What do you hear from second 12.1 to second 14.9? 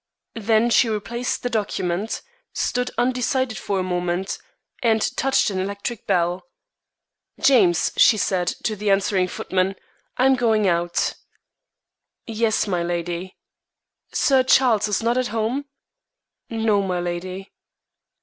"Yes, milady." "Sir Charles